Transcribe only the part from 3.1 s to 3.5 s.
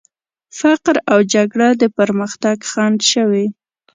شوي.